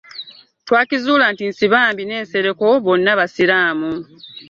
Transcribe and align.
Twakizuula 0.67 1.25
nti 1.33 1.43
Nsibambi 1.49 2.03
ne 2.05 2.17
Nsereko 2.23 2.65
bonna 2.85 3.11
basiraamu 3.19 3.89